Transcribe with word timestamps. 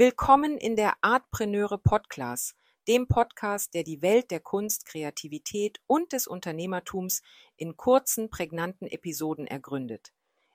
Willkommen 0.00 0.58
in 0.58 0.76
der 0.76 0.92
Artpreneure 1.00 1.76
Podcast, 1.76 2.54
dem 2.86 3.08
Podcast, 3.08 3.74
der 3.74 3.82
die 3.82 4.00
Welt 4.00 4.30
der 4.30 4.38
Kunst, 4.38 4.86
Kreativität 4.86 5.80
und 5.88 6.12
des 6.12 6.28
Unternehmertums 6.28 7.20
in 7.56 7.76
kurzen, 7.76 8.30
prägnanten 8.30 8.86
Episoden 8.86 9.48
ergründet. 9.48 10.12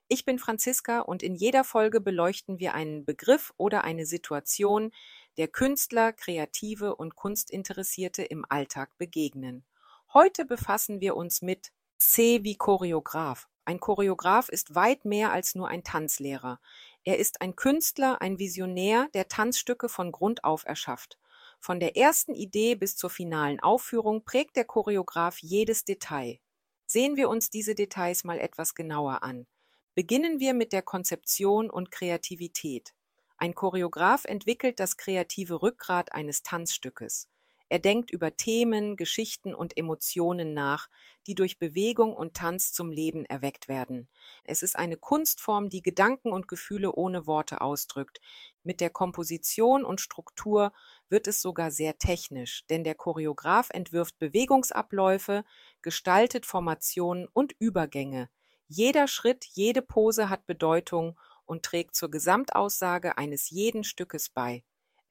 Ich 0.07 0.23
bin 0.23 0.39
Franziska 0.39 1.01
und 1.01 1.21
in 1.21 1.35
jeder 1.35 1.65
Folge 1.65 1.99
beleuchten 1.99 2.57
wir 2.59 2.73
einen 2.73 3.03
Begriff 3.03 3.53
oder 3.57 3.83
eine 3.83 4.05
Situation, 4.05 4.93
der 5.35 5.49
Künstler, 5.49 6.13
Kreative 6.13 6.95
und 6.95 7.17
Kunstinteressierte 7.17 8.23
im 8.23 8.45
Alltag 8.47 8.97
begegnen. 8.97 9.65
Heute 10.13 10.45
befassen 10.45 11.01
wir 11.01 11.17
uns 11.17 11.41
mit 11.41 11.73
C 11.97 12.45
wie 12.45 12.55
Choreograf. 12.55 13.49
Ein 13.65 13.79
Choreograf 13.79 14.49
ist 14.49 14.75
weit 14.75 15.05
mehr 15.05 15.31
als 15.31 15.55
nur 15.55 15.69
ein 15.69 15.83
Tanzlehrer. 15.83 16.59
Er 17.05 17.19
ist 17.19 17.41
ein 17.41 17.55
Künstler, 17.55 18.21
ein 18.21 18.39
Visionär, 18.39 19.09
der 19.13 19.27
Tanzstücke 19.27 19.89
von 19.89 20.11
Grund 20.11 20.43
auf 20.43 20.65
erschafft. 20.65 21.19
Von 21.59 21.79
der 21.79 21.97
ersten 21.97 22.33
Idee 22.33 22.75
bis 22.75 22.95
zur 22.95 23.09
finalen 23.09 23.59
Aufführung 23.59 24.23
prägt 24.23 24.55
der 24.55 24.65
Choreograf 24.65 25.39
jedes 25.39 25.83
Detail. 25.83 26.39
Sehen 26.85 27.15
wir 27.15 27.29
uns 27.29 27.49
diese 27.49 27.75
Details 27.75 28.23
mal 28.23 28.39
etwas 28.39 28.75
genauer 28.75 29.23
an. 29.23 29.47
Beginnen 29.95 30.39
wir 30.39 30.53
mit 30.53 30.73
der 30.73 30.81
Konzeption 30.81 31.69
und 31.69 31.91
Kreativität. 31.91 32.93
Ein 33.37 33.55
Choreograf 33.55 34.25
entwickelt 34.25 34.79
das 34.79 34.97
kreative 34.97 35.61
Rückgrat 35.61 36.13
eines 36.13 36.43
Tanzstückes. 36.43 37.29
Er 37.69 37.79
denkt 37.79 38.11
über 38.11 38.35
Themen, 38.35 38.97
Geschichten 38.97 39.55
und 39.55 39.77
Emotionen 39.77 40.53
nach, 40.53 40.89
die 41.25 41.35
durch 41.35 41.57
Bewegung 41.57 42.13
und 42.13 42.35
Tanz 42.35 42.73
zum 42.73 42.91
Leben 42.91 43.25
erweckt 43.25 43.67
werden. 43.67 44.09
Es 44.43 44.61
ist 44.61 44.77
eine 44.77 44.97
Kunstform, 44.97 45.69
die 45.69 45.81
Gedanken 45.81 46.31
und 46.31 46.47
Gefühle 46.47 46.93
ohne 46.93 47.25
Worte 47.25 47.61
ausdrückt. 47.61 48.19
Mit 48.63 48.81
der 48.81 48.89
Komposition 48.89 49.83
und 49.83 50.01
Struktur 50.01 50.73
wird 51.09 51.27
es 51.27 51.41
sogar 51.41 51.71
sehr 51.71 51.97
technisch, 51.97 52.65
denn 52.67 52.83
der 52.83 52.95
Choreograf 52.95 53.69
entwirft 53.71 54.19
Bewegungsabläufe, 54.19 55.43
gestaltet 55.81 56.45
Formationen 56.45 57.27
und 57.33 57.53
Übergänge. 57.59 58.29
Jeder 58.67 59.07
Schritt, 59.07 59.45
jede 59.53 59.81
Pose 59.81 60.29
hat 60.29 60.45
Bedeutung 60.45 61.19
und 61.45 61.63
trägt 61.63 61.95
zur 61.95 62.09
Gesamtaussage 62.09 63.17
eines 63.17 63.49
jeden 63.49 63.83
Stückes 63.83 64.29
bei. 64.29 64.63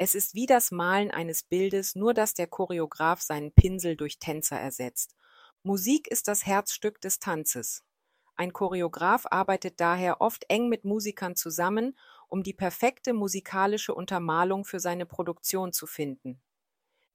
Es 0.04 0.16
ist 0.16 0.34
wie 0.34 0.46
das 0.46 0.72
Malen 0.72 1.12
eines 1.12 1.44
Bildes, 1.44 1.94
nur 1.94 2.12
dass 2.12 2.34
der 2.34 2.48
Choreograf 2.48 3.22
seinen 3.22 3.52
Pinsel 3.52 3.94
durch 3.94 4.18
Tänzer 4.18 4.58
ersetzt. 4.58 5.14
Musik 5.62 6.08
ist 6.08 6.26
das 6.26 6.44
Herzstück 6.44 7.00
des 7.00 7.20
Tanzes. 7.20 7.84
Ein 8.34 8.52
Choreograf 8.52 9.26
arbeitet 9.30 9.78
daher 9.78 10.20
oft 10.20 10.44
eng 10.48 10.68
mit 10.68 10.84
Musikern 10.84 11.36
zusammen, 11.36 11.96
um 12.26 12.42
die 12.42 12.52
perfekte 12.52 13.12
musikalische 13.12 13.94
Untermalung 13.94 14.64
für 14.64 14.80
seine 14.80 15.06
Produktion 15.06 15.72
zu 15.72 15.86
finden. 15.86 16.42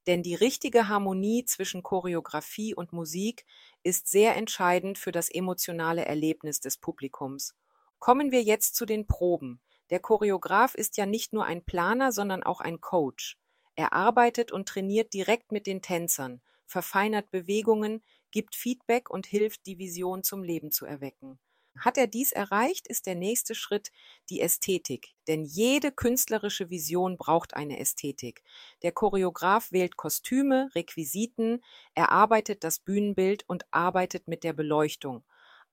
Denn 0.07 0.23
die 0.23 0.35
richtige 0.35 0.87
Harmonie 0.87 1.43
zwischen 1.43 1.83
Choreografie 1.83 2.73
und 2.73 2.93
Musik 2.93 3.45
ist 3.83 4.07
sehr 4.07 4.37
entscheidend 4.37 4.97
für 4.97 5.11
das 5.11 5.27
emotionale 5.27 6.05
Erlebnis 6.05 6.61
des 6.61 6.77
Publikums. 6.77 7.53
Kommen 7.99 8.31
wir 8.31 8.43
jetzt 8.43 8.75
zu 8.75 8.85
den 8.85 9.07
Proben. 9.07 9.59
Der 9.89 9.99
Choreograf 9.99 10.75
ist 10.75 10.97
ja 10.97 11.05
nicht 11.05 11.33
nur 11.33 11.45
ein 11.45 11.63
Planer, 11.63 12.11
sondern 12.11 12.43
auch 12.43 12.61
ein 12.61 12.81
Coach. 12.81 13.37
Er 13.75 13.93
arbeitet 13.93 14.51
und 14.51 14.67
trainiert 14.67 15.13
direkt 15.13 15.51
mit 15.51 15.67
den 15.67 15.81
Tänzern, 15.81 16.41
verfeinert 16.65 17.31
Bewegungen, 17.31 18.03
gibt 18.31 18.55
Feedback 18.55 19.09
und 19.09 19.25
hilft, 19.25 19.65
die 19.65 19.77
Vision 19.77 20.23
zum 20.23 20.43
Leben 20.43 20.71
zu 20.71 20.85
erwecken. 20.85 21.39
Hat 21.79 21.97
er 21.97 22.07
dies 22.07 22.31
erreicht, 22.31 22.87
ist 22.87 23.05
der 23.05 23.15
nächste 23.15 23.53
Schritt 23.53 23.91
die 24.29 24.41
Ästhetik. 24.41 25.13
Denn 25.27 25.45
jede 25.45 25.91
künstlerische 25.91 26.69
Vision 26.69 27.17
braucht 27.17 27.53
eine 27.53 27.79
Ästhetik. 27.79 28.43
Der 28.81 28.91
Choreograf 28.91 29.71
wählt 29.71 29.95
Kostüme, 29.95 30.69
Requisiten, 30.73 31.63
erarbeitet 31.93 32.63
das 32.63 32.79
Bühnenbild 32.79 33.43
und 33.47 33.65
arbeitet 33.71 34.27
mit 34.27 34.43
der 34.43 34.53
Beleuchtung. 34.53 35.23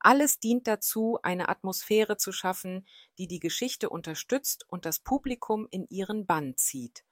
Alles 0.05 0.39
dient 0.39 0.67
dazu, 0.67 1.19
eine 1.23 1.49
Atmosphäre 1.49 2.19
zu 2.19 2.31
schaffen, 2.31 2.87
die 3.17 3.27
die 3.27 3.41
Geschichte 3.41 3.89
unterstützt 3.89 4.67
und 4.69 4.85
das 4.85 5.01
Publikum 5.01 5.67
in 5.71 5.87
ihren 5.89 6.27
Bann 6.27 6.59
zieht. 6.59 7.05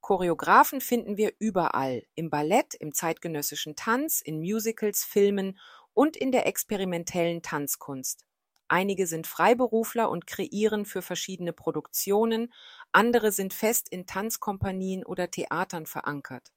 Choreografen 0.00 0.80
finden 0.80 1.16
wir 1.16 1.32
überall, 1.38 2.02
im 2.16 2.28
Ballett, 2.28 2.74
im 2.74 2.92
zeitgenössischen 2.92 3.76
Tanz, 3.76 4.20
in 4.20 4.40
Musicals, 4.40 5.04
Filmen 5.04 5.60
und 5.94 6.16
in 6.16 6.32
der 6.32 6.48
experimentellen 6.48 7.40
Tanzkunst. 7.42 8.26
Einige 8.66 9.06
sind 9.06 9.28
Freiberufler 9.28 10.10
und 10.10 10.26
kreieren 10.26 10.86
für 10.86 11.02
verschiedene 11.02 11.52
Produktionen, 11.52 12.52
andere 12.90 13.30
sind 13.30 13.54
fest 13.54 13.88
in 13.88 14.06
Tanzkompanien 14.06 15.04
oder 15.04 15.30
Theatern 15.30 15.86
verankert. 15.86 16.50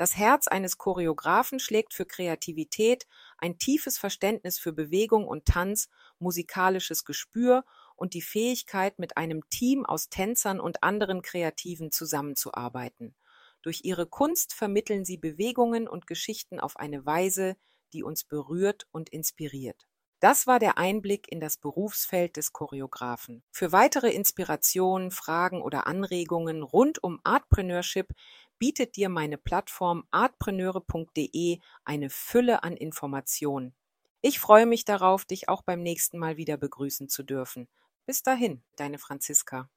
Das 0.00 0.16
Herz 0.16 0.48
eines 0.48 0.78
Choreografen 0.78 1.60
schlägt 1.60 1.92
für 1.92 2.06
Kreativität, 2.06 3.06
ein 3.36 3.58
tiefes 3.58 3.98
Verständnis 3.98 4.58
für 4.58 4.72
Bewegung 4.72 5.28
und 5.28 5.44
Tanz, 5.44 5.90
musikalisches 6.18 7.04
Gespür 7.04 7.66
und 7.96 8.14
die 8.14 8.22
Fähigkeit, 8.22 8.98
mit 8.98 9.18
einem 9.18 9.46
Team 9.50 9.84
aus 9.84 10.08
Tänzern 10.08 10.58
und 10.58 10.82
anderen 10.82 11.20
Kreativen 11.20 11.92
zusammenzuarbeiten. 11.92 13.14
Durch 13.60 13.82
ihre 13.84 14.06
Kunst 14.06 14.54
vermitteln 14.54 15.04
sie 15.04 15.18
Bewegungen 15.18 15.86
und 15.86 16.06
Geschichten 16.06 16.60
auf 16.60 16.78
eine 16.78 17.04
Weise, 17.04 17.58
die 17.92 18.02
uns 18.02 18.24
berührt 18.24 18.86
und 18.92 19.10
inspiriert. 19.10 19.86
Das 20.18 20.46
war 20.46 20.58
der 20.58 20.76
Einblick 20.76 21.32
in 21.32 21.40
das 21.40 21.56
Berufsfeld 21.56 22.36
des 22.36 22.52
Choreografen. 22.52 23.42
Für 23.50 23.72
weitere 23.72 24.10
Inspirationen, 24.10 25.10
Fragen 25.10 25.62
oder 25.62 25.86
Anregungen 25.86 26.62
rund 26.62 27.02
um 27.02 27.20
Artpreneurship 27.24 28.14
bietet 28.60 28.94
dir 28.94 29.08
meine 29.08 29.38
Plattform 29.38 30.04
artpreneure.de 30.12 31.58
eine 31.84 32.10
Fülle 32.10 32.62
an 32.62 32.76
Informationen. 32.76 33.74
Ich 34.20 34.38
freue 34.38 34.66
mich 34.66 34.84
darauf, 34.84 35.24
dich 35.24 35.48
auch 35.48 35.62
beim 35.62 35.82
nächsten 35.82 36.18
Mal 36.18 36.36
wieder 36.36 36.58
begrüßen 36.58 37.08
zu 37.08 37.24
dürfen. 37.24 37.68
Bis 38.06 38.22
dahin, 38.22 38.62
deine 38.76 38.98
Franziska. 38.98 39.70